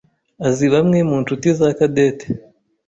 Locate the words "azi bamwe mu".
0.47-1.17